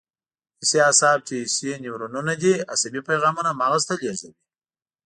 حسي 0.59 0.77
اعصاب 0.87 1.17
چې 1.27 1.33
حسي 1.45 1.69
نیورونونه 1.83 2.33
دي 2.41 2.53
عصبي 2.73 3.01
پیغامونه 3.09 3.51
مغز 3.61 3.83
ته 3.89 3.93
لېږدوي. 4.01 4.31